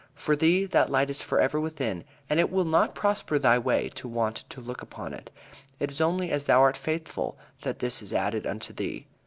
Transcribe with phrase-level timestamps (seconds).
[0.15, 4.07] For thee that light is forever within, and it will not prosper thy way to
[4.07, 5.29] want to look upon it.
[5.79, 9.05] It is only as thou art faithful that this is added unto thee."